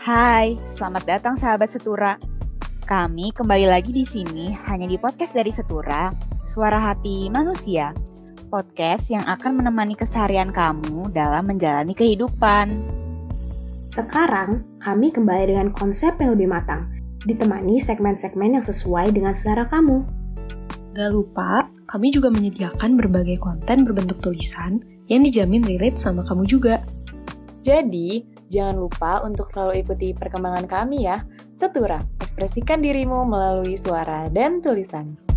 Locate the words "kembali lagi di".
3.36-4.08